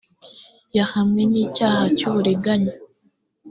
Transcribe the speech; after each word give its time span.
yahamwe 0.77 1.21
n 1.31 1.33
icyaha 1.43 1.83
cy 1.97 2.03
uburiganya 2.09 2.73